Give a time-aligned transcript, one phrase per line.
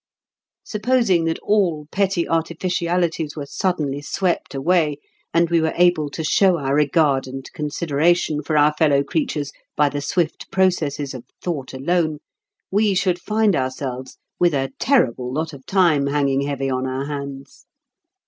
[0.63, 4.97] Supposing that all "petty artificialities" were suddenly swept away,
[5.31, 9.89] and we were able to show our regard and consideration for our fellow creatures by
[9.89, 12.17] the swift processes of thought alone,
[12.71, 17.67] we should find ourselves with a terrible lot of time hanging heavy on our hands.